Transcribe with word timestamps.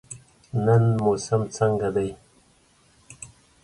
نن 0.65 0.83
موسم 1.03 1.41
څنګه 1.57 1.89
دی؟ 1.95 2.09